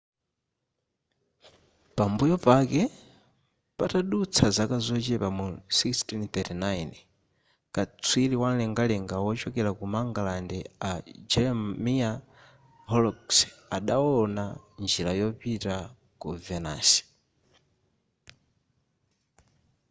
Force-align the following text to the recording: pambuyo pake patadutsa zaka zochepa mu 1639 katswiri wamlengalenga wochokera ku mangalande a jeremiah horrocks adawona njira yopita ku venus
pambuyo 1.95 2.35
pake 2.47 2.81
patadutsa 3.77 4.45
zaka 4.55 4.77
zochepa 4.85 5.29
mu 5.37 5.47
1639 5.51 6.97
katswiri 7.75 8.35
wamlengalenga 8.43 9.15
wochokera 9.25 9.71
ku 9.79 9.85
mangalande 9.93 10.59
a 10.89 10.91
jeremiah 11.31 12.15
horrocks 12.91 13.37
adawona 13.77 14.45
njira 14.83 15.11
yopita 15.21 15.75
ku 16.21 16.29
venus 16.45 16.89